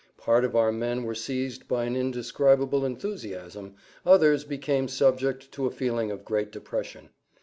Part 0.17 0.43
of 0.43 0.55
our 0.55 0.71
men 0.71 1.03
were 1.03 1.13
seized 1.13 1.67
by 1.67 1.85
an 1.85 1.95
indescribable 1.95 2.83
enthusiasm, 2.87 3.75
others 4.03 4.43
became 4.43 4.87
subject 4.87 5.51
to 5.51 5.67
a 5.67 5.69
feeling 5.71 6.09
of 6.09 6.25
great 6.25 6.51
depression. 6.51 7.09